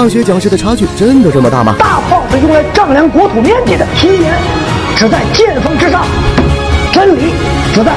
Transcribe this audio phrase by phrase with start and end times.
[0.00, 1.76] 大学讲师的差距真的这么大吗？
[1.78, 4.32] 大炮是用来丈量国土面积的，尊严
[4.96, 6.06] 只在剑锋之上，
[6.90, 7.34] 真理
[7.74, 7.92] 只在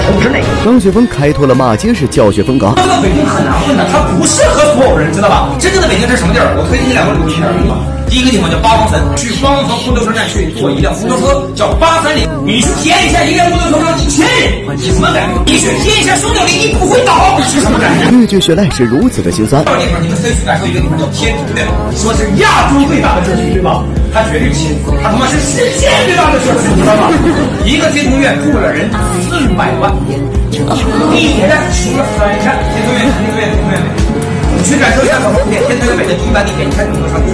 [0.00, 0.42] 射程之内。
[0.64, 2.72] 张雪峰开拓了骂街式教学风格。
[2.76, 5.50] 这个北京很难混的，它不适合所有人，知道吧？
[5.58, 6.56] 真正的北京是什么地儿？
[6.56, 7.76] 我推荐你两个旅游地点吧。
[8.10, 12.26] 第一个地方叫八王坟，去八王坟公交车站去坐一辆公交车，叫八三零。
[12.44, 15.38] 你去体验一下一辆公交车上一千人，什么感觉？
[15.46, 18.10] 你去体验一下双脚离地不会倒，你是什么感觉？
[18.10, 19.64] 越剧血泪是如此的心酸。
[19.64, 21.62] 这个地方你们可以去感受一个地方叫天竺的，
[21.94, 23.84] 说是亚洲最大的社区，对吧？
[24.12, 27.10] 他绝对不行，它他妈是世界最大的城市，你，知道吗？
[27.64, 28.90] 一个天通苑住了人
[29.22, 29.92] 四百万，
[30.50, 33.78] 地铁站除了三站天通苑，天通苑，天通苑。
[34.56, 37.30] 你去感受一下怎么天天通苑美的第一班地铁，你看你能不能上去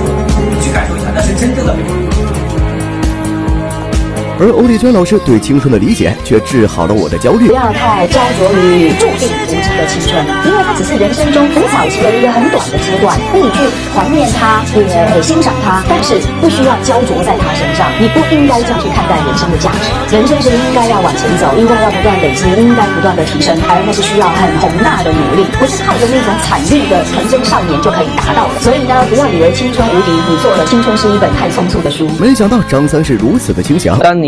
[4.38, 7.48] 而欧丽娟老师对青春的理解却治好了我的焦虑。
[7.48, 13.16] 不要太焦灼于注定无情的青春，因为它只是人生中很早期的一个很短的阶段。
[13.32, 13.64] 你去
[13.96, 17.88] 怀念它，也欣赏它，但是不需要焦灼在它身上。
[17.98, 19.88] 你不应该这样去看待人生的价值。
[20.12, 28.60] 人生是应该要往前走，应该要不断累积，应该不断的提升，而那是需要很宏大的努力，不是靠着那种惨绿的纯真少年就可以达到的。
[28.60, 32.04] 所以呢，不要以为青春无敌，你做了青春是一本太匆促的书。
[32.20, 33.96] 没想到张三是如此的清醒。
[34.00, 34.25] 当你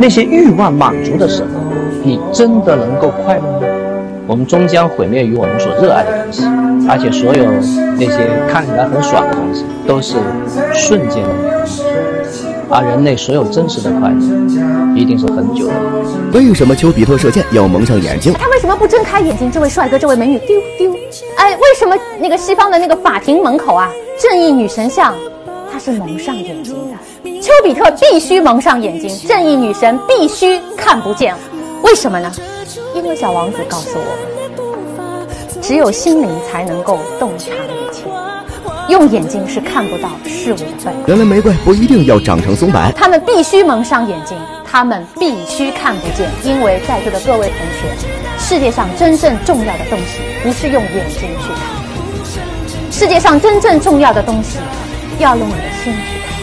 [0.00, 1.48] 那些欲望满足的时候，
[2.02, 3.66] 你真的能够快乐吗？
[4.26, 6.44] 我们终将毁灭于我们所热爱的东西，
[6.88, 7.44] 而且所有
[7.96, 10.16] 那些看起来很爽的东西，都是
[10.74, 15.72] 瞬间的美而人类所有真实的快乐，一定是很久的。
[16.34, 18.34] 为什么丘比特射箭要蒙上眼睛？
[18.34, 19.50] 他为什么不睁开眼睛？
[19.50, 20.92] 这位帅哥，这位美女，丢丢。
[21.38, 25.14] 哎，为什么那个西方的那个法庭门口啊，正义女神像，
[25.72, 26.96] 她是蒙上眼睛的？
[27.48, 31.34] 丘比特必须蒙上眼睛，正义女神必须看不见。
[31.82, 32.30] 为什么呢？
[32.94, 35.26] 因为小王子告诉我们，
[35.62, 38.02] 只有心灵才能够洞察一切，
[38.90, 41.00] 用眼睛是看不到事物的本质。
[41.06, 42.92] 原来玫瑰不一定要长成松柏。
[42.94, 47.88] 他们必须蒙上眼睛，他们必须看不见，因为在座的各位同学，
[48.38, 54.58] 世界上真正重要的东西不是用眼睛去看，世界上真正重要的东西
[55.18, 56.37] 要用你的心去看，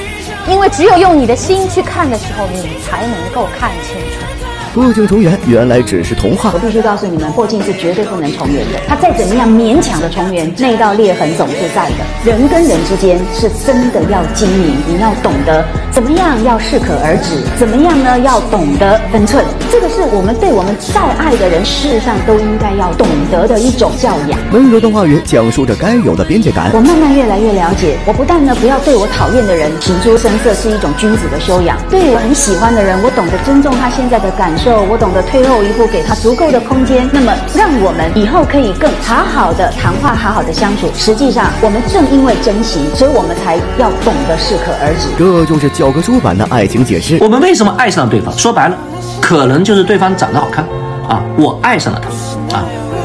[0.47, 4.44] 因为只有用你的心去看的时候，你才能够看清楚。
[4.75, 6.59] 破镜重圆原来只是童话我。
[6.59, 8.79] 必须告诉你们，破镜是绝对不能重圆的。
[8.89, 12.03] 它再怎么样勉强的重圆，那道裂痕总是在的。
[12.25, 19.45] 人跟人之间是真的要经营，你要懂得怎么样要适可而止，怎么样呢要懂得分寸。
[19.71, 24.37] 这个是我们对我们再爱的人，事实上都应该要懂得的一种教养。
[24.51, 26.69] 温柔的话语讲述着该有的边界感。
[26.73, 37.07] 我慢慢越来越了解，我不但呢不要对我讨厌的人情出声色，是一种君子的修养；对我很喜欢的人，我懂得尊重他现在的感受，我懂得退后一步，给他足够的空间。
[37.11, 40.89] 那么，让我们以后可以更好好的谈话，好好的相处。
[40.95, 45.09] 实际上，我们正因为珍惜，所以我们才要懂得适可而止。
[45.17, 47.17] 这就是教科书版的爱情解释。
[47.21, 48.35] 我们为什么爱上了对方？
[48.37, 48.75] 说白了，
[49.21, 50.65] 可能就是对方长得好看
[51.07, 52.63] 啊，我爱上了他啊。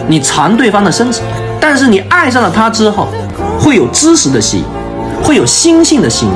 [0.09, 1.21] 你馋对方的身子，
[1.61, 3.09] 但是你爱上了他之后，
[3.61, 4.65] 会有知识的吸引，
[5.23, 6.33] 会有心性的吸引，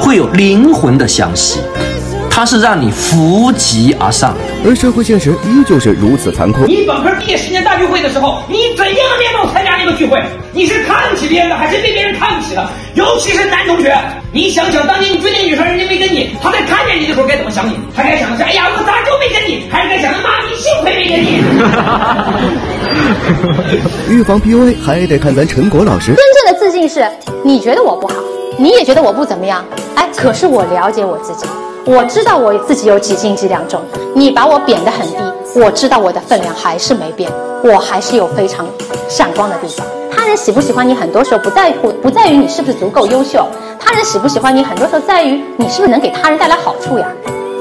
[0.00, 1.60] 会有灵魂的相吸，
[2.34, 4.34] 它是让你扶级而上。
[4.66, 6.66] 而社会现实依旧是如此残酷。
[6.66, 10.20] 你本科毕业十年大聚会的时候，你怎样的面貌参加那个聚会？
[10.52, 12.68] 你是看不起别人的，还是被别人看不起的？
[12.94, 13.96] 尤其是男同学，
[14.32, 17.78] 你想想，当年你追那个女生，人家没跟你，她在看见你的时候该怎么想你？
[17.94, 19.70] 她该想的是，哎呀，我咋就没跟你？
[19.70, 21.40] 还是该想的，妈，你幸亏没跟你。
[24.10, 26.06] 预防 PUA 还得看咱陈果老师。
[26.16, 27.08] 真正的自信是，
[27.44, 28.14] 你觉得我不好，
[28.58, 29.64] 你也觉得我不怎么样，
[29.94, 31.46] 哎，可是我了解我自己，
[31.86, 33.80] 我知道我自己有几斤几两重。
[34.14, 35.16] 你把我贬得很低，
[35.60, 37.30] 我知道我的分量还是没变，
[37.62, 38.66] 我还是有非常
[39.08, 39.86] 闪光的地方。
[40.10, 43.46] 他人喜不喜欢你，很多时候不在乎，不在于你是不是足够优秀，
[43.78, 47.06] 他人喜不喜欢你，很多时候在于你是不是能给他人带来好处呀。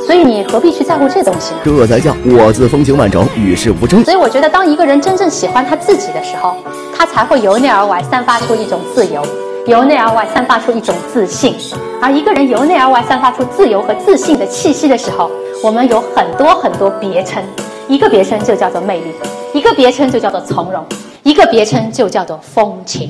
[0.06, 1.60] 所以你何必去在乎这东西呢？
[1.66, 4.04] 这才叫我自风情万种，与世无争。
[4.04, 6.56] 所以我觉得，当一个人真正喜欢他自己的时候，
[6.98, 9.22] 他才会由内而外散发出一种自由，
[9.66, 11.56] 由内而外散发出一种自信。
[12.02, 15.32] 而一个人由内而外散发出自由和自信的气息的时候，
[15.64, 17.42] 我们有很多很多别称，
[17.88, 19.14] 一个别称就叫做魅力，
[19.54, 20.86] 一个别称就叫做从容，
[21.24, 23.10] 一个别称就叫做风情。